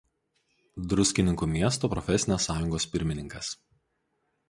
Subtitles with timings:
[0.93, 1.55] Druskininkų m.
[1.93, 3.57] profesinės sąjungos pirmininkas.